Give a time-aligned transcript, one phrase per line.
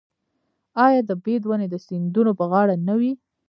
[0.85, 3.11] آیا د بید ونې د سیندونو په غاړه نه وي؟